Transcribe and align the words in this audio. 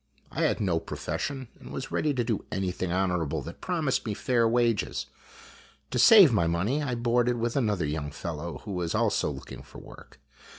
I 0.31 0.41
had 0.41 0.59
no 0.59 0.79
profession 0.79 1.49
and 1.59 1.69
was 1.71 1.91
ready 1.91 2.11
to 2.11 2.23
do 2.23 2.43
anything 2.51 2.91
honorable 2.91 3.43
that 3.43 3.61
promised 3.61 4.03
me 4.03 4.15
fair 4.15 4.47
wages. 4.49 5.05
To 5.91 5.99
save 5.99 6.33
my 6.33 6.47
money, 6.47 6.81
I 6.81 6.95
boarded 6.95 7.35
with 7.37 7.55
another 7.55 7.85
young 7.85 8.09
fellow 8.09 8.63
who 8.65 8.71
was 8.71 8.95
also 8.95 9.29
looking 9.29 9.61
for 9.61 9.77
work. 9.77 10.19